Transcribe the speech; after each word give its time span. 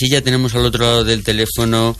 Si 0.00 0.08
ya 0.08 0.22
tenemos 0.22 0.54
al 0.54 0.64
otro 0.64 0.82
lado 0.82 1.04
del 1.04 1.22
teléfono 1.22 1.94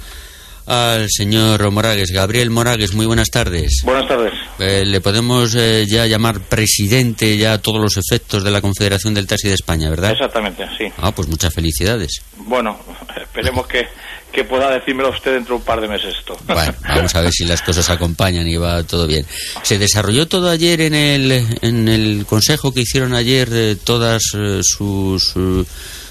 al 0.64 1.06
señor 1.10 1.70
Moragues. 1.70 2.12
Gabriel 2.12 2.48
Moragues, 2.48 2.94
muy 2.94 3.04
buenas 3.04 3.28
tardes. 3.28 3.82
Buenas 3.84 4.08
tardes. 4.08 4.32
Eh, 4.58 4.86
¿Le 4.86 5.02
podemos 5.02 5.54
eh, 5.54 5.84
ya 5.86 6.06
llamar 6.06 6.40
presidente 6.40 7.36
ya 7.36 7.52
a 7.52 7.58
todos 7.58 7.78
los 7.78 7.98
efectos 7.98 8.42
de 8.42 8.50
la 8.50 8.62
Confederación 8.62 9.12
del 9.12 9.26
Taxi 9.26 9.48
de 9.48 9.54
España, 9.54 9.90
verdad? 9.90 10.12
Exactamente, 10.12 10.66
sí. 10.78 10.86
Ah, 10.96 11.12
pues 11.12 11.28
muchas 11.28 11.52
felicidades. 11.52 12.22
Bueno, 12.38 12.78
esperemos 13.20 13.66
que, 13.66 13.86
que 14.32 14.44
pueda 14.44 14.70
decírmelo 14.70 15.10
usted 15.10 15.34
dentro 15.34 15.56
de 15.56 15.58
un 15.58 15.66
par 15.66 15.82
de 15.82 15.88
meses 15.88 16.16
esto. 16.18 16.38
Bueno, 16.46 16.72
vamos 16.88 17.14
a 17.14 17.20
ver 17.20 17.32
si 17.32 17.44
las 17.44 17.60
cosas 17.60 17.90
acompañan 17.90 18.48
y 18.48 18.56
va 18.56 18.82
todo 18.84 19.06
bien. 19.06 19.26
Se 19.62 19.76
desarrolló 19.76 20.26
todo 20.26 20.48
ayer 20.48 20.80
en 20.80 20.94
el, 20.94 21.32
en 21.60 21.86
el 21.86 22.24
consejo 22.24 22.72
que 22.72 22.80
hicieron 22.80 23.12
ayer 23.12 23.50
eh, 23.52 23.76
todas 23.76 24.22
eh, 24.38 24.60
sus, 24.62 25.34
eh, 25.36 25.64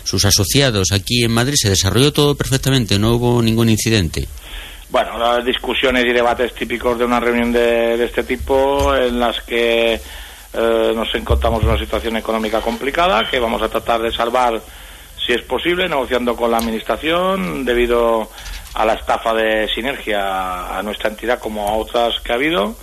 sus 0.09 0.25
asociados 0.25 0.91
aquí 0.91 1.23
en 1.23 1.31
Madrid. 1.31 1.55
Se 1.55 1.69
desarrolló 1.69 2.11
todo 2.11 2.35
perfectamente, 2.35 2.97
no 2.97 3.13
hubo 3.13 3.41
ningún 3.41 3.69
incidente. 3.69 4.27
Bueno, 4.89 5.19
las 5.19 5.45
discusiones 5.45 6.03
y 6.05 6.11
debates 6.13 6.53
típicos 6.55 6.97
de 6.97 7.05
una 7.05 7.19
reunión 7.19 7.51
de, 7.51 7.95
de 7.95 8.05
este 8.05 8.23
tipo 8.23 8.95
en 8.95 9.19
las 9.19 9.39
que 9.41 9.93
eh, 9.93 10.91
nos 10.95 11.13
encontramos 11.13 11.61
en 11.61 11.69
una 11.69 11.77
situación 11.77 12.17
económica 12.17 12.59
complicada 12.59 13.29
que 13.29 13.39
vamos 13.39 13.61
a 13.61 13.69
tratar 13.69 14.01
de 14.01 14.11
salvar 14.11 14.59
si 15.23 15.33
es 15.33 15.43
posible, 15.43 15.87
negociando 15.87 16.35
con 16.35 16.49
la 16.49 16.57
Administración 16.57 17.63
debido 17.63 18.29
a 18.73 18.83
la 18.83 18.93
estafa 18.93 19.31
de 19.35 19.67
sinergia 19.67 20.75
a 20.75 20.81
nuestra 20.81 21.09
entidad 21.09 21.37
como 21.37 21.69
a 21.69 21.73
otras 21.73 22.19
que 22.21 22.31
ha 22.31 22.35
habido. 22.35 22.75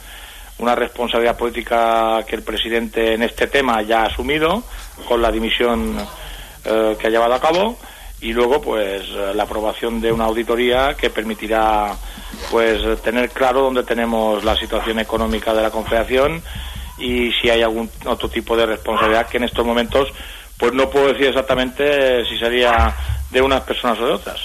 Una 0.58 0.76
responsabilidad 0.76 1.36
política 1.36 2.24
que 2.24 2.36
el 2.36 2.42
presidente 2.42 3.14
en 3.14 3.24
este 3.24 3.48
tema 3.48 3.82
ya 3.82 4.02
ha 4.02 4.06
asumido 4.06 4.62
con 5.08 5.20
la 5.20 5.32
dimisión 5.32 5.96
eh, 6.66 6.96
que 6.98 7.06
ha 7.06 7.10
llevado 7.10 7.34
a 7.34 7.40
cabo 7.40 7.78
y 8.20 8.32
luego 8.32 8.60
pues 8.60 9.02
eh, 9.08 9.32
la 9.34 9.44
aprobación 9.44 10.00
de 10.00 10.10
una 10.10 10.24
auditoría 10.24 10.94
que 10.94 11.10
permitirá 11.10 11.96
pues 12.50 12.80
tener 13.02 13.30
claro 13.30 13.62
dónde 13.62 13.84
tenemos 13.84 14.42
la 14.42 14.56
situación 14.56 14.98
económica 14.98 15.54
de 15.54 15.62
la 15.62 15.70
Confederación 15.70 16.42
y 16.98 17.30
si 17.32 17.50
hay 17.50 17.62
algún 17.62 17.90
otro 18.06 18.28
tipo 18.28 18.56
de 18.56 18.66
responsabilidad 18.66 19.28
que 19.28 19.36
en 19.36 19.44
estos 19.44 19.64
momentos 19.64 20.08
pues 20.58 20.72
no 20.72 20.88
puedo 20.88 21.08
decir 21.08 21.26
exactamente 21.26 22.24
si 22.24 22.38
sería 22.38 22.94
de 23.30 23.42
unas 23.42 23.62
personas 23.62 23.98
o 23.98 24.06
de 24.06 24.12
otras. 24.12 24.40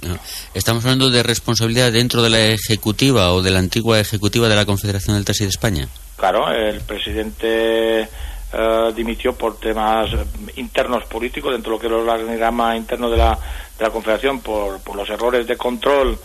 No. 0.00 0.18
Estamos 0.54 0.84
hablando 0.84 1.10
de 1.10 1.22
responsabilidad 1.22 1.92
dentro 1.92 2.22
de 2.22 2.30
la 2.30 2.46
ejecutiva 2.46 3.32
o 3.32 3.42
de 3.42 3.50
la 3.50 3.58
antigua 3.58 3.98
ejecutiva 3.98 4.48
de 4.48 4.56
la 4.56 4.64
Confederación 4.64 5.16
del 5.16 5.24
Taxi 5.24 5.44
de 5.44 5.50
España. 5.50 5.88
Claro, 6.16 6.50
el 6.50 6.80
presidente 6.80 8.08
eh, 8.52 8.92
dimitió 8.94 9.34
por 9.34 9.58
temas 9.58 10.10
internos 10.56 11.04
políticos 11.04 11.52
dentro 11.52 11.72
de 11.72 11.76
lo 11.76 11.80
que 11.80 11.86
es 11.86 11.92
el 11.92 11.98
organigrama 12.08 12.76
interno 12.76 13.10
de 13.10 13.16
la, 13.16 13.38
de 13.78 13.84
la 13.84 13.90
Confederación 13.90 14.40
por, 14.40 14.80
por 14.80 14.96
los 14.96 15.08
errores 15.10 15.46
de 15.46 15.56
control 15.56 16.18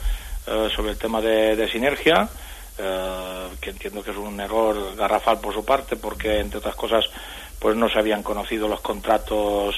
eh, 0.48 0.70
sobre 0.76 0.92
el 0.92 0.98
tema 0.98 1.22
de, 1.22 1.56
de 1.56 1.70
sinergia, 1.70 2.28
eh, 2.78 3.48
que 3.60 3.70
entiendo 3.72 4.04
que 4.04 4.12
es 4.12 4.18
un 4.18 4.40
error 4.40 4.96
garrafal 4.96 5.40
por 5.40 5.54
su 5.54 5.64
parte 5.64 5.96
porque 5.96 6.40
entre 6.40 6.60
otras 6.60 6.76
cosas 6.76 7.06
pues 7.60 7.76
no 7.76 7.88
se 7.90 8.00
habían 8.00 8.24
conocido 8.24 8.68
los 8.68 8.82
contratos 8.82 9.76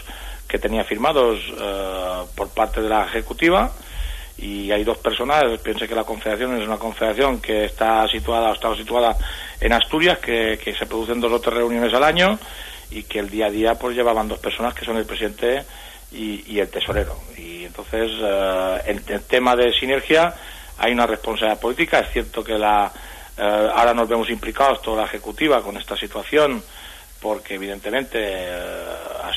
que 0.48 0.60
tenía 0.60 0.84
firmados 0.84 1.40
eh, 1.60 2.24
por 2.36 2.50
parte 2.50 2.82
de 2.82 2.90
la 2.90 3.06
ejecutiva 3.06 3.72
y 4.38 4.72
hay 4.72 4.84
dos 4.84 4.98
personas, 4.98 5.44
piense 5.62 5.88
que 5.88 5.96
la 5.96 6.04
confederación 6.04 6.60
es 6.60 6.68
una 6.68 6.78
confederación 6.78 7.40
que 7.40 7.66
está 7.66 8.08
situada, 8.08 8.50
ha 8.50 8.54
estado 8.54 8.76
situada 8.76 9.18
en 9.60 9.74
Asturias, 9.74 10.20
que, 10.20 10.60
que 10.62 10.74
se 10.74 10.86
producen 10.86 11.22
dos 11.22 11.32
o 11.32 11.40
tres 11.40 11.56
reuniones 11.56 11.94
al 11.94 12.04
año 12.04 12.38
y 12.92 13.04
que 13.04 13.20
el 13.20 13.30
día 13.30 13.48
a 13.48 13.50
día 13.50 13.76
pues 13.76 13.96
llevaban 13.96 14.28
dos 14.28 14.40
personas 14.40 14.74
que 14.74 14.86
son 14.86 14.98
el 14.98 15.06
presidente 15.06 15.64
y, 16.12 16.60
el 16.60 16.70
tesorero. 16.70 17.18
Y 17.38 17.66
entonces 17.66 18.12
eh, 18.22 19.00
el 19.08 19.22
tema 19.24 19.56
de 19.56 19.74
sinergia 19.74 20.34
hay 20.78 20.94
una 20.94 21.08
responsabilidad 21.08 21.60
política, 21.60 22.00
es 22.00 22.12
cierto 22.12 22.44
que 22.44 22.58
la 22.58 22.92
eh, 23.38 23.70
ahora 23.76 23.94
nos 23.94 24.08
vemos 24.08 24.30
implicados 24.30 24.82
toda 24.82 25.02
la 25.02 25.08
ejecutiva 25.08 25.62
con 25.62 25.76
esta 25.76 25.98
situación 25.98 26.64
porque 27.20 27.56
evidentemente 27.56 28.18
eh, 28.22 28.74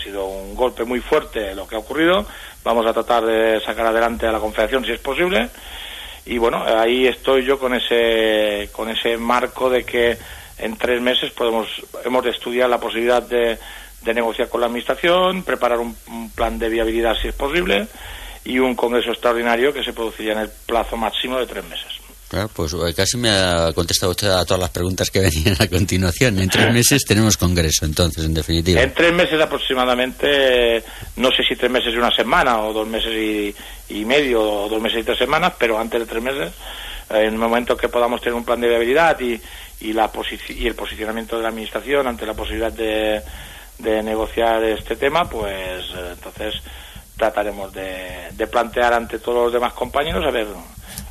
sido 0.09 0.27
un 0.27 0.55
golpe 0.55 0.85
muy 0.85 1.01
fuerte 1.01 1.55
lo 1.55 1.67
que 1.67 1.77
ha 1.77 1.79
ocurrido. 1.79 2.27
Vamos 2.65 2.87
a 2.87 2.93
tratar 2.93 3.25
de 3.25 3.61
sacar 3.61 3.87
adelante 3.87 4.27
a 4.27 4.33
la 4.33 4.41
Confederación 4.41 4.85
si 4.85 4.93
es 4.93 5.01
posible. 5.01 5.49
Y 6.27 6.39
bueno, 6.39 6.63
ahí 6.65 7.07
estoy 7.07 7.45
yo 7.45 7.59
con 7.59 7.75
ese, 7.75 8.71
con 8.73 8.89
ese 8.91 9.17
marco 9.17 9.71
de 9.71 9.85
que 9.85 10.19
en 10.59 10.77
tres 10.77 11.01
meses 11.01 11.31
podemos, 11.33 11.69
hemos 12.05 12.25
de 12.25 12.31
estudiar 12.31 12.69
la 12.69 12.81
posibilidad 12.81 13.23
de, 13.23 13.59
negociar 14.13 14.49
con 14.49 14.61
la 14.61 14.67
Administración, 14.67 15.43
preparar 15.43 15.79
un 15.79 16.31
plan 16.35 16.59
de 16.59 16.71
viabilidad 16.71 17.15
si 17.21 17.29
es 17.29 17.35
posible 17.35 17.87
y 18.45 18.59
un 18.59 18.75
congreso 18.75 19.11
extraordinario 19.11 19.73
que 19.73 19.85
se 19.85 19.93
produciría 19.93 20.33
en 20.33 20.39
el 20.39 20.51
plazo 20.67 20.97
máximo 20.97 21.39
de 21.39 21.47
tres 21.47 21.65
meses. 21.65 21.98
Claro, 22.29 22.51
pues 22.53 22.75
eh, 22.75 22.93
casi 22.95 23.17
me 23.17 23.31
ha 23.31 23.73
contestado 23.73 24.11
usted 24.11 24.29
a 24.29 24.45
todas 24.45 24.61
las 24.61 24.71
preguntas 24.71 25.11
que 25.11 25.21
venían 25.21 25.57
a 25.59 25.67
continuación. 25.67 26.39
En 26.39 26.51
tres 26.51 26.73
meses 26.73 27.03
tenemos 27.05 27.39
congreso, 27.39 27.87
entonces, 27.87 28.25
en 28.25 28.35
definitiva. 28.35 28.83
En 28.83 28.93
tres 28.93 29.13
meses 29.15 29.41
aproximadamente, 29.41 30.85
no 31.17 31.31
sé 31.31 31.43
si 31.43 31.57
tres 31.57 31.71
meses 31.71 31.95
y 31.95 31.97
una 31.97 32.15
semana, 32.15 32.61
o 32.61 32.73
dos 32.75 32.87
meses 32.87 33.55
y, 33.89 34.05
medio, 34.05 34.43
o 34.43 34.69
dos 34.69 34.81
meses 34.81 35.01
y 35.01 35.05
tres 35.05 35.19
semanas, 35.19 35.55
pero 35.59 35.79
antes 35.79 36.01
de 36.01 36.07
tres 36.07 36.23
meses, 36.23 36.53
eh, 37.09 37.21
en 37.21 37.33
el 37.33 37.39
momento 37.39 37.77
que 37.77 37.89
podamos 37.89 38.21
tener 38.21 38.35
un 38.35 38.45
plan 38.45 38.61
de 38.61 38.69
viabilidad 38.69 39.19
y, 39.21 39.41
y, 39.81 39.95
la 39.95 40.11
y 40.51 40.67
el 40.67 40.75
posicionamiento 40.75 41.37
de 41.37 41.43
la 41.43 41.49
Administración 41.49 42.07
ante 42.07 42.27
la 42.27 42.35
posibilidad 42.35 42.73
de, 42.73 43.23
de 43.79 44.03
negociar 44.03 44.63
este 44.65 44.97
tema, 44.97 45.31
pues 45.31 45.83
eh, 45.97 46.13
entonces 46.13 46.61
trataremos 47.17 47.73
de, 47.73 48.29
de 48.33 48.47
plantear 48.47 48.93
ante 48.93 49.19
todos 49.19 49.45
los 49.45 49.53
demás 49.53 49.73
compañeros 49.73 50.25
a 50.27 50.31
ver 50.31 50.47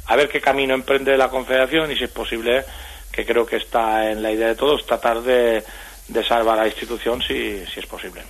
a 0.08 0.16
ver 0.16 0.30
qué 0.30 0.42
camino 0.42 0.74
emprende 0.74 1.18
la 1.18 1.30
Confederación 1.30 1.92
y 1.92 1.96
si 1.96 2.06
es 2.06 2.12
posible, 2.12 2.64
que 3.12 3.26
creo 3.26 3.46
que 3.46 3.58
está 3.58 4.10
en 4.12 4.22
la 4.22 4.32
idea 4.32 4.48
de 4.48 4.56
todos, 4.56 4.86
tratar 4.86 5.22
de, 5.22 5.64
de 6.08 6.24
salvar 6.24 6.58
a 6.58 6.62
la 6.64 6.68
institución 6.68 7.22
si, 7.22 7.64
si 7.74 7.80
es 7.80 7.86
posible. 7.86 8.22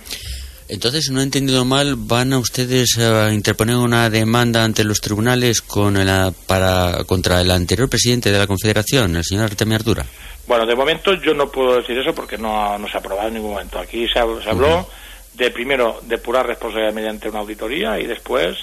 Entonces, 0.68 1.06
si 1.06 1.12
no 1.12 1.20
he 1.20 1.22
entendido 1.22 1.64
mal, 1.64 1.94
¿van 1.96 2.34
a 2.34 2.38
ustedes 2.38 2.98
a 2.98 3.32
interponer 3.32 3.76
una 3.76 4.10
demanda 4.10 4.64
ante 4.64 4.84
los 4.84 5.00
tribunales 5.00 5.62
con 5.62 5.96
el, 5.96 6.32
para, 6.46 7.04
contra 7.04 7.40
el 7.40 7.50
anterior 7.50 7.88
presidente 7.88 8.30
de 8.30 8.38
la 8.38 8.46
Confederación, 8.46 9.16
el 9.16 9.24
señor 9.24 9.44
Artemio 9.44 9.76
Ardura? 9.76 10.04
Bueno, 10.46 10.66
de 10.66 10.74
momento 10.74 11.14
yo 11.14 11.32
no 11.32 11.50
puedo 11.50 11.76
decir 11.76 11.98
eso 11.98 12.14
porque 12.14 12.36
no, 12.36 12.78
no 12.78 12.86
se 12.86 12.96
ha 12.96 13.00
aprobado 13.00 13.28
en 13.28 13.34
ningún 13.34 13.52
momento. 13.52 13.78
Aquí 13.78 14.06
se, 14.06 14.20
se 14.42 14.50
habló 14.50 14.88
de 15.38 15.50
primero 15.50 16.00
depurar 16.02 16.46
responsabilidad 16.46 16.92
mediante 16.92 17.28
una 17.28 17.38
auditoría 17.38 17.98
y 17.98 18.06
después 18.06 18.56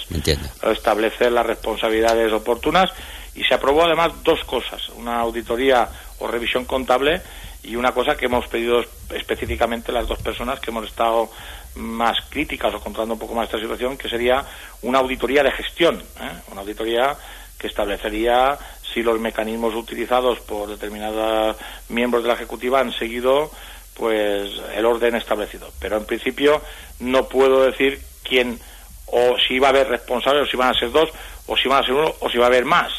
establecer 0.62 1.32
las 1.32 1.46
responsabilidades 1.46 2.30
oportunas 2.32 2.90
y 3.34 3.42
se 3.44 3.54
aprobó 3.54 3.84
además 3.84 4.12
dos 4.22 4.44
cosas, 4.44 4.88
una 4.90 5.20
auditoría 5.20 5.88
o 6.18 6.28
revisión 6.28 6.66
contable 6.66 7.22
y 7.62 7.76
una 7.76 7.92
cosa 7.92 8.14
que 8.16 8.26
hemos 8.26 8.46
pedido 8.46 8.84
específicamente 9.10 9.90
las 9.90 10.06
dos 10.06 10.18
personas 10.20 10.60
que 10.60 10.70
hemos 10.70 10.86
estado 10.86 11.30
más 11.76 12.16
críticas 12.28 12.74
o 12.74 12.80
controlando 12.80 13.14
un 13.14 13.20
poco 13.20 13.34
más 13.34 13.46
esta 13.46 13.58
situación, 13.58 13.96
que 13.96 14.08
sería 14.08 14.44
una 14.82 14.98
auditoría 14.98 15.42
de 15.42 15.52
gestión, 15.52 15.96
¿eh? 15.96 16.30
una 16.52 16.60
auditoría 16.60 17.16
que 17.58 17.68
establecería 17.68 18.58
si 18.92 19.02
los 19.02 19.18
mecanismos 19.18 19.74
utilizados 19.74 20.40
por 20.40 20.68
determinados 20.68 21.56
miembros 21.88 22.22
de 22.22 22.28
la 22.28 22.34
ejecutiva 22.34 22.80
han 22.80 22.92
seguido 22.92 23.50
pues 23.96 24.50
el 24.74 24.84
orden 24.84 25.14
establecido. 25.16 25.70
Pero 25.80 25.96
en 25.96 26.04
principio 26.04 26.60
no 27.00 27.28
puedo 27.28 27.62
decir 27.64 28.00
quién 28.22 28.58
o 29.06 29.36
si 29.46 29.58
va 29.58 29.68
a 29.68 29.70
haber 29.70 29.88
responsables 29.88 30.42
o 30.46 30.50
si 30.50 30.56
van 30.56 30.70
a 30.70 30.78
ser 30.78 30.90
dos 30.90 31.08
o 31.46 31.56
si 31.56 31.68
van 31.68 31.82
a 31.82 31.86
ser 31.86 31.94
uno 31.94 32.14
o 32.20 32.28
si 32.30 32.38
va 32.38 32.44
a 32.44 32.48
haber 32.48 32.64
más. 32.64 32.92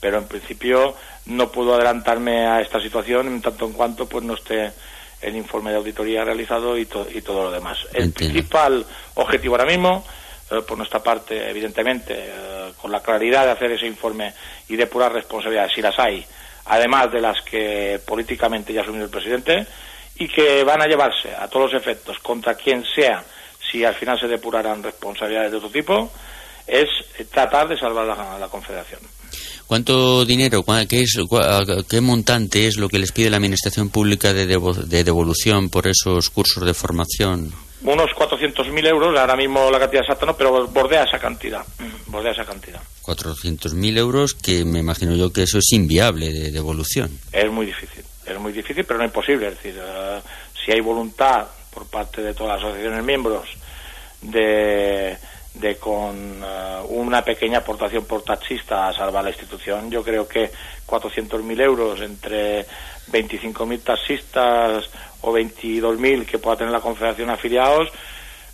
Pero 0.00 0.18
en 0.18 0.26
principio 0.26 0.94
no 1.26 1.50
puedo 1.52 1.74
adelantarme 1.74 2.46
a 2.46 2.60
esta 2.60 2.80
situación 2.80 3.28
en 3.28 3.40
tanto 3.42 3.66
en 3.66 3.72
cuanto 3.72 4.08
pues 4.08 4.24
no 4.24 4.34
esté 4.34 4.72
el 5.20 5.36
informe 5.36 5.70
de 5.70 5.76
auditoría 5.76 6.24
realizado 6.24 6.76
y, 6.76 6.86
to- 6.86 7.06
y 7.12 7.22
todo 7.22 7.44
lo 7.44 7.50
demás. 7.52 7.78
El 7.92 8.04
Entiendo. 8.04 8.32
principal 8.34 8.84
objetivo 9.14 9.54
ahora 9.54 9.66
mismo, 9.70 10.04
eh, 10.50 10.62
por 10.66 10.76
nuestra 10.76 11.00
parte, 11.00 11.48
evidentemente, 11.48 12.14
eh, 12.16 12.72
con 12.80 12.90
la 12.90 13.00
claridad 13.00 13.44
de 13.44 13.52
hacer 13.52 13.70
ese 13.70 13.86
informe 13.86 14.32
y 14.68 14.74
depurar 14.74 15.12
responsabilidades, 15.12 15.70
si 15.76 15.80
las 15.80 15.96
hay, 16.00 16.26
además 16.64 17.12
de 17.12 17.20
las 17.20 17.40
que 17.42 18.00
políticamente 18.04 18.72
ya 18.72 18.80
ha 18.80 18.82
asumido 18.82 19.04
el 19.04 19.10
presidente, 19.12 19.64
y 20.16 20.28
que 20.28 20.62
van 20.64 20.82
a 20.82 20.86
llevarse 20.86 21.34
a 21.34 21.48
todos 21.48 21.72
los 21.72 21.82
efectos 21.82 22.18
contra 22.20 22.54
quien 22.54 22.84
sea, 22.84 23.24
si 23.70 23.84
al 23.84 23.94
final 23.94 24.18
se 24.18 24.28
depuraran 24.28 24.82
responsabilidades 24.82 25.50
de 25.52 25.56
otro 25.56 25.70
tipo, 25.70 26.10
es 26.66 26.88
tratar 27.30 27.68
de 27.68 27.78
salvar 27.78 28.06
la, 28.06 28.48
Confederación. 28.48 29.00
¿Cuánto 29.66 30.24
dinero, 30.24 30.64
qué, 30.88 31.00
es, 31.00 31.16
qué 31.88 32.00
montante 32.00 32.66
es 32.66 32.76
lo 32.76 32.88
que 32.88 32.98
les 32.98 33.12
pide 33.12 33.30
la 33.30 33.38
Administración 33.38 33.88
Pública 33.88 34.32
de 34.32 35.04
devolución 35.04 35.70
por 35.70 35.86
esos 35.86 36.28
cursos 36.30 36.64
de 36.64 36.74
formación? 36.74 37.52
Unos 37.84 38.10
400.000 38.12 38.86
euros, 38.86 39.18
ahora 39.18 39.34
mismo 39.34 39.68
la 39.70 39.80
cantidad 39.80 40.02
exacta 40.02 40.24
no, 40.26 40.36
pero 40.36 40.68
bordea 40.68 41.02
esa 41.02 41.18
cantidad. 41.18 41.64
Bordea 42.06 42.32
esa 42.32 42.44
cantidad. 42.44 42.80
400.000 43.02 43.98
euros, 43.98 44.34
que 44.34 44.64
me 44.64 44.78
imagino 44.78 45.16
yo 45.16 45.32
que 45.32 45.42
eso 45.42 45.58
es 45.58 45.72
inviable 45.72 46.32
de 46.32 46.52
devolución. 46.52 47.18
Es 47.32 47.50
muy 47.50 47.66
difícil, 47.66 48.04
es 48.24 48.38
muy 48.38 48.52
difícil, 48.52 48.84
pero 48.84 48.98
no 48.98 49.04
imposible. 49.04 49.48
Es 49.48 49.56
decir, 49.56 49.74
eh, 49.78 50.20
si 50.64 50.70
hay 50.70 50.80
voluntad 50.80 51.46
por 51.74 51.86
parte 51.86 52.22
de 52.22 52.34
todas 52.34 52.56
las 52.56 52.64
asociaciones 52.64 53.04
miembros 53.04 53.48
de, 54.20 55.16
de 55.54 55.76
con 55.76 56.40
eh, 56.44 56.80
una 56.88 57.24
pequeña 57.24 57.58
aportación 57.58 58.04
por 58.04 58.22
taxista 58.22 58.88
a 58.88 58.94
salvar 58.94 59.24
la 59.24 59.30
institución, 59.30 59.90
yo 59.90 60.04
creo 60.04 60.28
que 60.28 60.50
400.000 60.86 61.60
euros 61.62 62.00
entre 62.00 62.64
25.000 63.10 63.82
taxistas 63.82 64.88
o 65.22 65.32
22.000 65.32 66.26
que 66.26 66.38
pueda 66.38 66.56
tener 66.56 66.72
la 66.72 66.80
Confederación 66.80 67.30
afiliados, 67.30 67.88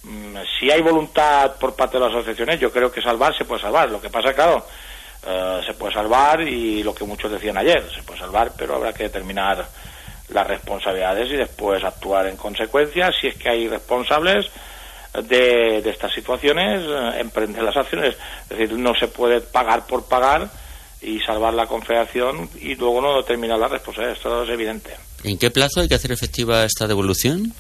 mm, 0.05 0.37
si 0.59 0.71
hay 0.71 0.81
voluntad 0.81 1.57
por 1.59 1.75
parte 1.75 1.99
de 1.99 2.05
las 2.05 2.15
asociaciones, 2.15 2.61
yo 2.61 2.71
creo 2.71 2.91
que 2.91 3.03
salvar 3.03 3.37
se 3.37 3.45
puede 3.45 3.61
salvar. 3.61 3.91
Lo 3.91 4.01
que 4.01 4.11
pasa, 4.11 4.33
claro, 4.33 4.65
eh, 5.27 5.61
se 5.67 5.75
puede 5.75 5.95
salvar 5.95 6.43
y 6.43 6.83
lo 6.83 6.95
que 6.95 7.05
muchos 7.05 7.31
decían 7.31 7.59
ayer, 7.59 7.91
se 7.93 8.03
puede 8.03 8.21
salvar, 8.21 8.53
pero 8.57 8.77
habrá 8.77 8.93
que 8.93 9.05
determinar 9.05 9.67
las 10.29 10.47
responsabilidades 10.47 11.31
y 11.31 11.37
después 11.37 11.83
actuar 11.83 12.27
en 12.27 12.37
consecuencia. 12.37 13.11
Si 13.19 13.29
es 13.29 13.37
que 13.37 13.49
hay 13.49 13.69
responsables 13.69 14.51
de, 15.23 15.81
de 15.83 15.91
estas 15.91 16.13
situaciones, 16.13 16.83
eh, 16.87 17.21
emprender 17.21 17.63
las 17.63 17.77
acciones. 17.77 18.17
Es 18.43 18.49
decir, 18.49 18.73
no 18.79 18.95
se 18.95 19.09
puede 19.09 19.41
pagar 19.41 19.87
por 19.87 20.07
pagar 20.07 20.49
y 21.01 21.21
salvar 21.21 21.55
la 21.55 21.67
confederación 21.67 22.49
y 22.61 22.75
luego 22.75 23.01
no 23.01 23.17
determinar 23.17 23.59
la 23.59 23.69
responsabilidad. 23.69 24.17
Esto 24.17 24.43
es 24.43 24.51
evidente. 24.51 25.08
¿En 25.25 25.39
qué 25.39 25.51
plazo 25.51 25.81
hay 25.81 25.89
que 25.89 25.95
hacer 25.95 26.13
efectiva 26.13 26.65
esta 26.65 26.87
devolución? 26.87 27.53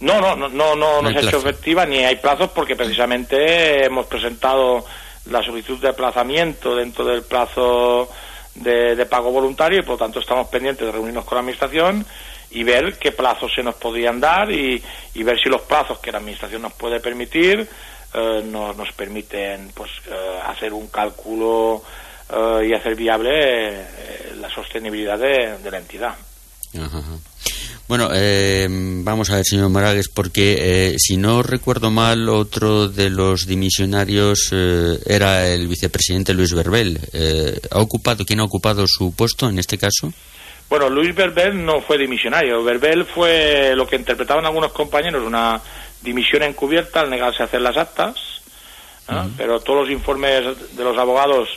No, 0.00 0.20
no, 0.20 0.36
no, 0.36 0.48
no, 0.48 0.76
no, 0.76 1.02
No 1.02 1.10
se 1.10 1.18
ha 1.18 1.22
hecho 1.22 1.38
efectiva 1.38 1.86
ni 1.86 2.04
hay 2.04 2.16
plazos 2.16 2.50
porque 2.50 2.76
precisamente 2.76 3.84
hemos 3.86 4.06
presentado 4.06 4.84
la 5.30 5.42
solicitud 5.42 5.78
de 5.78 5.88
aplazamiento 5.88 6.74
dentro 6.74 7.04
del 7.04 7.22
plazo 7.22 8.08
de, 8.54 8.94
de 8.94 9.06
pago 9.06 9.30
voluntario 9.30 9.78
y 9.78 9.82
por 9.82 9.92
lo 9.92 9.98
tanto 9.98 10.20
estamos 10.20 10.48
pendientes 10.48 10.86
de 10.86 10.92
reunirnos 10.92 11.24
con 11.24 11.36
la 11.36 11.40
administración 11.40 12.04
y 12.50 12.62
ver 12.62 12.98
qué 12.98 13.12
plazos 13.12 13.52
se 13.54 13.62
nos 13.62 13.74
podrían 13.74 14.20
dar 14.20 14.50
y, 14.50 14.82
y 15.14 15.22
ver 15.22 15.38
si 15.42 15.48
los 15.48 15.62
plazos 15.62 15.98
que 15.98 16.12
la 16.12 16.18
administración 16.18 16.62
nos 16.62 16.74
puede 16.74 17.00
permitir 17.00 17.68
eh, 18.14 18.42
nos, 18.46 18.76
nos 18.76 18.92
permiten 18.92 19.70
pues 19.74 19.90
eh, 20.06 20.40
hacer 20.46 20.72
un 20.72 20.88
cálculo 20.88 21.82
eh, 22.30 22.68
y 22.68 22.72
hacer 22.72 22.94
viable 22.94 23.84
la 24.40 24.48
sostenibilidad 24.48 25.18
de, 25.18 25.58
de 25.58 25.70
la 25.70 25.78
entidad. 25.78 26.14
Ajá. 26.80 27.02
Bueno, 27.88 28.08
eh, 28.12 28.66
vamos 28.68 29.30
a 29.30 29.36
ver, 29.36 29.44
señor 29.44 29.68
Moragues, 29.68 30.08
porque 30.08 30.56
eh, 30.58 30.94
si 30.98 31.16
no 31.16 31.44
recuerdo 31.44 31.88
mal, 31.92 32.28
otro 32.28 32.88
de 32.88 33.10
los 33.10 33.46
dimisionarios 33.46 34.48
eh, 34.50 34.98
era 35.06 35.46
el 35.46 35.68
vicepresidente 35.68 36.34
Luis 36.34 36.52
Verbel. 36.52 36.98
Eh, 37.12 37.60
¿Ha 37.70 37.78
ocupado, 37.78 38.24
quién 38.24 38.40
ha 38.40 38.44
ocupado 38.44 38.84
su 38.88 39.14
puesto 39.14 39.48
en 39.48 39.60
este 39.60 39.78
caso? 39.78 40.12
Bueno, 40.68 40.90
Luis 40.90 41.14
Verbel 41.14 41.64
no 41.64 41.80
fue 41.80 41.96
dimisionario. 41.96 42.64
Verbel 42.64 43.04
fue 43.04 43.72
lo 43.76 43.86
que 43.86 43.94
interpretaban 43.94 44.44
algunos 44.44 44.72
compañeros, 44.72 45.22
una 45.24 45.60
dimisión 46.02 46.42
encubierta 46.42 47.02
al 47.02 47.10
negarse 47.10 47.44
a 47.44 47.46
hacer 47.46 47.60
las 47.60 47.76
actas. 47.76 48.16
Pero 49.36 49.60
todos 49.60 49.82
los 49.82 49.90
informes 49.92 50.42
de 50.76 50.82
los 50.82 50.98
abogados, 50.98 51.48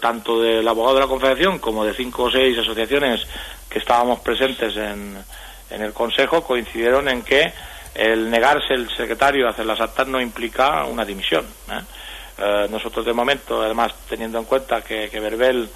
tanto 0.00 0.40
del 0.40 0.66
abogado 0.66 0.94
de 0.94 1.00
la 1.02 1.06
Confederación 1.06 1.58
como 1.58 1.84
de 1.84 1.92
cinco 1.92 2.22
o 2.22 2.30
seis 2.30 2.56
asociaciones 2.56 3.20
que 3.72 3.78
estábamos 3.78 4.20
presentes 4.20 4.76
en, 4.76 5.16
en 5.70 5.82
el 5.82 5.92
Consejo, 5.92 6.42
coincidieron 6.42 7.08
en 7.08 7.22
que 7.22 7.52
el 7.94 8.30
negarse 8.30 8.74
el 8.74 8.88
secretario 8.94 9.46
a 9.46 9.50
hacer 9.50 9.66
las 9.66 9.80
actas 9.80 10.06
no 10.06 10.20
implica 10.20 10.84
una 10.84 11.04
dimisión. 11.04 11.44
¿eh? 11.70 11.80
Eh, 12.38 12.66
nosotros, 12.70 13.04
de 13.04 13.12
momento, 13.12 13.62
además, 13.62 13.92
teniendo 14.08 14.38
en 14.38 14.44
cuenta 14.44 14.82
que, 14.82 15.08
que 15.10 15.20
Verbel 15.20 15.68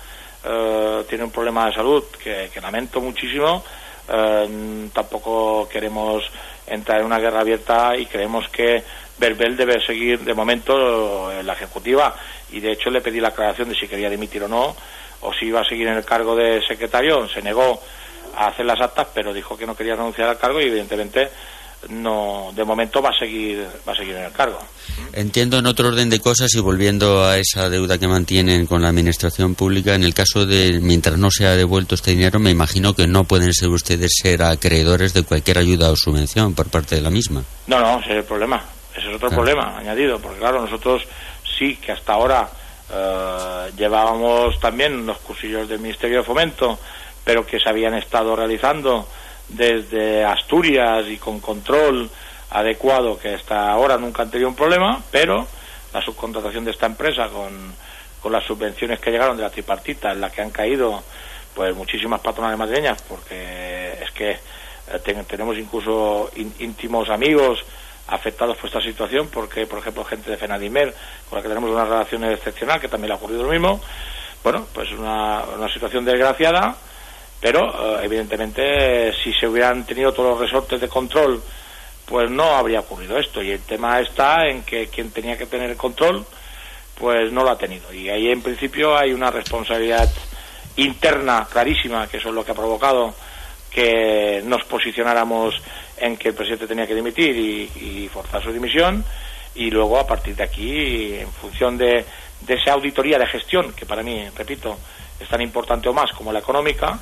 eh, 0.45 1.05
tiene 1.09 1.25
un 1.25 1.31
problema 1.31 1.67
de 1.67 1.75
salud 1.75 2.05
que, 2.23 2.51
que 2.53 2.61
lamento 2.61 3.01
muchísimo, 3.01 3.65
tampoco 4.93 5.69
queremos 5.69 6.23
entrar 6.65 7.01
en 7.01 7.07
una 7.07 7.19
guerra 7.19 7.41
abierta 7.41 7.97
y 7.97 8.07
creemos 8.07 8.49
que 8.51 8.85
Verbel 9.19 9.57
debe 9.57 9.85
seguir 9.85 10.21
de 10.21 10.33
momento 10.33 11.33
en 11.33 11.45
la 11.45 11.55
ejecutiva 11.55 12.15
y 12.53 12.61
de 12.61 12.71
hecho 12.71 12.89
le 12.89 13.01
pedí 13.01 13.19
la 13.19 13.29
aclaración 13.29 13.69
de 13.69 13.75
si 13.75 13.89
quería 13.89 14.09
dimitir 14.09 14.45
o 14.45 14.49
no 14.49 14.77
o 15.23 15.33
si 15.33 15.47
iba 15.47 15.61
a 15.61 15.65
seguir 15.65 15.87
en 15.89 15.95
el 15.97 16.05
cargo 16.05 16.35
de 16.37 16.61
secretario, 16.67 17.29
se 17.29 17.43
negó 17.43 17.81
a 18.37 18.49
hacer 18.49 18.67
las 18.67 18.81
actas 18.81 19.09
pero 19.15 19.33
dijo 19.33 19.57
que 19.57 19.67
no 19.67 19.75
quería 19.77 19.95
renunciar 19.97 20.29
al 20.29 20.39
cargo 20.39 20.61
y 20.61 20.65
evidentemente 20.67 21.29
no 21.89 22.51
de 22.55 22.65
momento 22.65 23.01
va 23.01 23.11
a 23.11 23.19
seguir 23.19 23.65
va 23.87 23.93
a 23.93 23.97
seguir 23.97 24.17
en 24.17 24.25
el 24.25 24.33
cargo. 24.33 24.59
Entiendo 25.13 25.59
en 25.59 25.67
otro 25.67 25.89
orden 25.89 26.11
de 26.11 26.21
cosas 26.21 26.53
y 26.55 26.61
volviendo 26.61 27.25
a 27.25 27.39
esa 27.39 27.69
deuda 27.69 27.99
que 27.99 28.09
mantienen 28.09 28.67
con 28.67 28.83
la 28.83 28.89
administración 28.89 29.55
pública, 29.55 29.95
en 29.95 30.03
el 30.03 30.15
caso 30.15 30.45
de 30.47 30.81
mientras 30.83 31.17
no 31.19 31.31
se 31.31 31.47
ha 31.47 31.55
devuelto 31.55 31.95
este 31.95 32.11
dinero, 32.13 32.39
me 32.39 32.51
imagino 32.51 32.95
que 32.95 33.07
no 33.07 33.25
pueden 33.25 33.53
ser 33.53 33.69
ustedes 33.69 34.13
ser 34.21 34.43
acreedores 34.43 35.13
de 35.15 35.23
cualquier 35.23 35.59
ayuda 35.59 35.91
o 35.91 35.97
subvención 35.97 36.55
por 36.55 36.69
parte 36.69 36.97
de 36.97 37.03
la 37.03 37.11
misma. 37.11 37.43
No, 37.67 37.79
no, 37.81 38.01
ese 38.01 38.13
es 38.13 38.17
el 38.19 38.25
problema. 38.25 38.63
Ese 38.97 39.09
es 39.09 39.15
otro 39.15 39.29
Claro. 39.29 39.43
problema 39.43 39.79
añadido, 39.79 40.19
porque 40.19 40.39
claro, 40.41 40.63
nosotros 40.63 41.03
sí 41.59 41.77
que 41.77 41.93
hasta 41.93 42.15
ahora 42.15 42.49
eh, 42.93 43.71
llevábamos 43.77 44.59
también 44.61 45.07
los 45.07 45.19
cursillos 45.19 45.69
del 45.69 45.81
Ministerio 45.81 46.19
de 46.19 46.25
Fomento, 46.25 46.79
pero 47.25 47.45
que 47.47 47.59
se 47.59 47.69
habían 47.69 47.95
estado 47.95 48.37
realizando 48.37 49.07
desde 49.49 50.25
Asturias 50.25 51.07
y 51.09 51.17
con 51.19 51.41
control 51.41 52.09
adecuado, 52.51 53.19
que 53.19 53.35
hasta 53.35 53.71
ahora 53.71 53.97
nunca 53.97 54.23
han 54.23 54.31
tenido 54.31 54.49
un 54.49 54.55
problema, 54.57 55.03
pero 55.11 55.47
la 55.93 56.03
subcontratación 56.03 56.65
de 56.65 56.71
esta 56.71 56.87
empresa 56.87 57.29
con, 57.29 57.75
con 58.23 58.33
las 58.33 58.45
subvenciones 58.45 59.01
que 59.01 59.11
llegaron 59.11 59.37
de 59.37 59.43
la 59.43 59.51
tripartita, 59.51 60.13
en 60.13 60.21
la 60.21 60.31
que 60.31 60.43
han 60.43 60.51
caído 60.51 61.03
pues 61.55 61.75
muchísimas 61.75 62.21
patronales 62.21 62.59
madrileñas, 62.59 63.01
porque 63.09 63.95
es 64.03 64.11
que 64.13 64.31
eh, 64.33 64.39
ten- 65.05 65.25
tenemos 65.25 65.57
incluso 65.59 66.31
ín- 66.37 66.53
íntimos 66.61 67.09
amigos 67.09 67.65
afectados 68.09 68.57
por 68.57 68.67
esta 68.67 68.81
situación, 68.81 69.29
porque, 69.29 69.67
por 69.67 69.81
ejemplo, 69.81 70.05
gente 70.05 70.31
de 70.31 70.37
Fenadimer, 70.37 70.95
con 71.29 71.39
la 71.39 71.43
que 71.43 71.49
tenemos 71.49 71.71
una 71.71 71.85
relación 71.85 72.25
excepcional, 72.25 72.81
que 72.81 72.89
también 72.89 73.09
le 73.09 73.15
ha 73.15 73.19
ocurrido 73.19 73.43
lo 73.43 73.51
mismo, 73.51 73.81
bueno, 74.43 74.67
pues 74.73 74.91
una, 74.93 75.43
una 75.57 75.73
situación 75.73 76.05
desgraciada, 76.05 76.77
pero 77.41 77.99
eh, 77.99 78.05
evidentemente 78.05 79.13
si 79.23 79.33
se 79.33 79.47
hubieran 79.47 79.85
tenido 79.85 80.13
todos 80.13 80.31
los 80.31 80.41
resortes 80.41 80.81
de 80.81 80.89
control, 80.89 81.43
pues 82.07 82.31
no 82.31 82.55
habría 82.55 82.81
ocurrido 82.81 83.19
esto. 83.19 83.43
Y 83.43 83.51
el 83.51 83.61
tema 83.61 84.01
está 84.01 84.47
en 84.47 84.63
que 84.63 84.89
quien 84.89 85.11
tenía 85.11 85.37
que 85.37 85.47
tener 85.47 85.71
el 85.71 85.77
control, 85.77 86.25
pues 86.99 87.33
no 87.33 87.43
lo 87.43 87.51
ha 87.51 87.59
tenido. 87.59 87.93
Y 87.93 88.09
ahí 88.09 88.31
en 88.31 88.43
principio 88.43 88.97
hay 88.97 89.13
una 89.13 89.31
responsabilidad 89.31 90.09
interna 90.77 91.47
clarísima, 91.51 92.07
que 92.07 92.19
eso 92.19 92.29
es 92.29 92.35
lo 92.35 92.45
que 92.45 92.53
ha 92.53 92.55
provocado 92.55 93.15
que 93.71 94.43
nos 94.47 94.65
posicionáramos 94.65 95.55
en 95.99 96.17
que 96.17 96.29
el 96.29 96.35
presidente 96.35 96.67
tenía 96.67 96.87
que 96.87 96.95
dimitir 96.95 97.37
y, 97.37 98.09
forzar 98.09 98.43
su 98.43 98.53
dimisión 98.53 99.05
y 99.55 99.71
luego 99.71 99.99
a 99.99 100.07
partir 100.07 100.37
de 100.37 100.45
aquí 100.45 101.15
en 101.15 101.31
función 101.33 101.77
de, 101.77 102.05
de 102.41 102.55
esa 102.55 102.73
auditoría 102.73 103.19
de 103.19 103.27
gestión 103.27 103.73
que 103.73 103.85
para 103.85 104.03
mí 104.03 104.27
repito 104.37 104.79
es 105.19 105.29
tan 105.29 105.41
importante 105.41 105.89
o 105.89 105.93
más 105.93 106.13
como 106.13 106.33
la 106.33 106.39
económica 106.39 106.99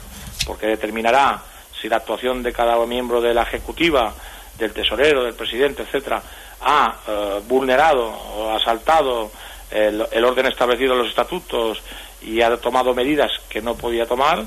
porque 0.47 0.67
determinará 0.67 1.43
si 1.81 1.89
la 1.89 1.97
actuación 1.97 2.43
de 2.43 2.53
cada 2.53 2.85
miembro 2.87 3.21
de 3.21 3.35
la 3.35 3.43
ejecutiva 3.43 4.15
del 4.59 4.73
tesorero 4.73 5.25
del 5.25 5.35
presidente 5.35 5.83
etcétera 5.83 6.23
ha 6.61 6.97
eh, 7.07 7.41
vulnerado 7.47 8.07
o 8.07 8.51
asaltado 8.57 9.31
el, 9.71 10.07
el 10.11 10.25
orden 10.25 10.47
establecido 10.47 10.93
en 10.93 11.01
los 11.01 11.09
estatutos 11.09 11.83
y 12.23 12.41
ha 12.41 12.57
tomado 12.57 12.95
medidas 12.95 13.31
que 13.49 13.61
no 13.61 13.77
podía 13.77 14.07
tomar 14.07 14.45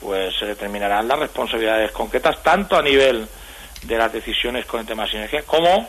pues 0.00 0.34
se 0.38 0.46
determinarán 0.46 1.08
las 1.08 1.18
responsabilidades 1.18 1.92
concretas 1.92 2.42
tanto 2.42 2.76
a 2.76 2.82
nivel 2.82 3.26
de 3.84 3.96
las 3.96 4.12
decisiones 4.12 4.64
con 4.66 4.80
el 4.80 4.86
tema 4.86 5.04
de 5.04 5.10
sinergia 5.10 5.42
como 5.42 5.88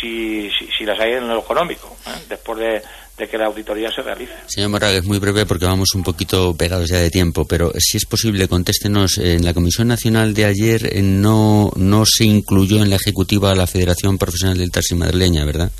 si, 0.00 0.48
si, 0.58 0.66
si 0.78 0.84
las 0.84 0.98
hay 1.00 1.12
en 1.12 1.28
lo 1.28 1.40
económico, 1.40 1.96
¿eh? 2.06 2.10
después 2.28 2.58
de, 2.58 2.82
de 3.18 3.28
que 3.28 3.36
la 3.36 3.46
auditoría 3.46 3.90
se 3.90 4.02
realice. 4.02 4.32
Señor 4.46 4.70
Moragues, 4.70 5.04
muy 5.04 5.18
breve 5.18 5.44
porque 5.46 5.66
vamos 5.66 5.88
un 5.94 6.02
poquito 6.02 6.54
pegados 6.54 6.88
ya 6.88 6.98
de 6.98 7.10
tiempo, 7.10 7.44
pero 7.46 7.72
si 7.78 7.96
es 7.98 8.06
posible, 8.06 8.48
contéstenos. 8.48 9.18
En 9.18 9.44
la 9.44 9.52
Comisión 9.52 9.88
Nacional 9.88 10.32
de 10.32 10.44
ayer 10.46 10.86
eh, 10.96 11.02
no, 11.02 11.70
no 11.76 12.04
se 12.06 12.24
incluyó 12.24 12.82
en 12.82 12.88
la 12.90 12.96
ejecutiva 12.96 13.54
la 13.54 13.66
Federación 13.66 14.16
Profesional 14.16 14.56
del 14.56 14.70
Taxi 14.70 14.94
Madrileña, 14.94 15.44
¿verdad? 15.44 15.70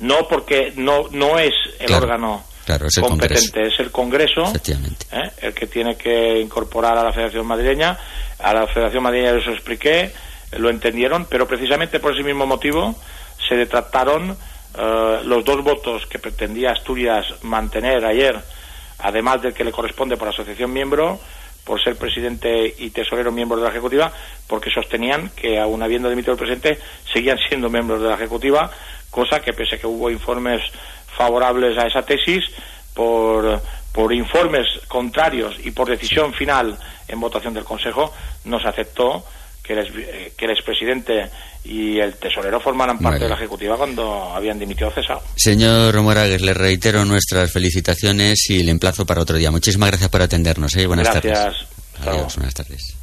No 0.00 0.26
porque 0.28 0.72
no, 0.76 1.08
no 1.10 1.38
es 1.38 1.52
el 1.80 1.86
Claro, 1.86 2.04
órgano 2.04 2.44
claro, 2.66 2.86
es 2.86 2.96
el 2.96 3.02
competente, 3.04 3.66
es 3.68 3.78
el 3.80 3.90
Congreso 3.90 4.42
Efectivamente. 4.42 5.06
¿eh? 5.12 5.30
el 5.42 5.54
que 5.54 5.66
tiene 5.66 5.96
que 5.96 6.40
incorporar 6.40 6.96
a 6.98 7.04
la 7.04 7.12
Federación 7.12 7.46
Madrileña. 7.46 7.96
A 8.38 8.52
la 8.52 8.66
Federación 8.66 9.02
Madrileña 9.04 9.32
les 9.34 9.46
expliqué, 9.48 10.12
lo 10.58 10.70
entendieron, 10.70 11.26
pero 11.28 11.46
precisamente 11.46 12.00
por 12.00 12.14
ese 12.14 12.22
mismo 12.22 12.46
motivo 12.46 12.94
se 13.48 13.56
detractaron 13.56 14.36
eh, 14.76 15.20
los 15.24 15.44
dos 15.44 15.62
votos 15.62 16.06
que 16.06 16.18
pretendía 16.18 16.72
Asturias 16.72 17.26
mantener 17.42 18.04
ayer, 18.04 18.36
además 18.98 19.42
del 19.42 19.54
que 19.54 19.64
le 19.64 19.72
corresponde 19.72 20.16
por 20.16 20.28
asociación 20.28 20.72
miembro, 20.72 21.20
por 21.64 21.82
ser 21.82 21.96
presidente 21.96 22.74
y 22.78 22.90
tesorero 22.90 23.32
miembro 23.32 23.56
de 23.56 23.64
la 23.64 23.70
Ejecutiva, 23.70 24.12
porque 24.46 24.70
sostenían 24.70 25.30
que, 25.30 25.58
aun 25.58 25.82
habiendo 25.82 26.10
dimitido 26.10 26.32
el 26.32 26.38
presidente, 26.38 26.78
seguían 27.12 27.38
siendo 27.48 27.70
miembros 27.70 28.02
de 28.02 28.08
la 28.08 28.14
Ejecutiva, 28.14 28.70
cosa 29.10 29.40
que, 29.40 29.52
pese 29.52 29.76
a 29.76 29.78
que 29.78 29.86
hubo 29.86 30.10
informes 30.10 30.60
favorables 31.16 31.78
a 31.78 31.86
esa 31.86 32.02
tesis, 32.02 32.44
por, 32.94 33.60
por 33.92 34.12
informes 34.12 34.66
contrarios 34.88 35.56
y 35.64 35.70
por 35.70 35.88
decisión 35.88 36.32
final 36.34 36.76
en 37.08 37.20
votación 37.20 37.54
del 37.54 37.64
Consejo, 37.64 38.12
no 38.44 38.60
se 38.60 38.68
aceptó 38.68 39.24
que 39.64 39.72
el, 39.72 39.78
ex- 39.80 39.96
eh, 39.96 40.32
que 40.36 40.44
el 40.44 40.50
expresidente 40.52 41.30
y 41.64 41.98
el 41.98 42.14
tesorero 42.16 42.60
formaran 42.60 42.98
parte 42.98 43.14
Vale. 43.14 43.24
de 43.24 43.28
la 43.30 43.36
Ejecutiva 43.36 43.76
cuando 43.78 44.34
habían 44.34 44.58
dimitido 44.58 44.90
cesado. 44.90 45.22
Señor 45.34 45.98
Moragues, 46.02 46.42
le 46.42 46.52
reitero 46.52 47.04
nuestras 47.06 47.50
felicitaciones 47.50 48.50
y 48.50 48.62
le 48.62 48.70
emplazo 48.70 49.06
para 49.06 49.22
otro 49.22 49.38
día. 49.38 49.50
Muchísimas 49.50 49.88
gracias 49.88 50.10
por 50.10 50.20
atendernos. 50.20 50.76
¿eh? 50.76 50.86
Buenas 50.86 51.10
Gracias. 51.10 51.38
tardes. 51.38 51.66
Luego. 52.04 52.28
buenas 52.36 52.54
tardes. 52.54 52.96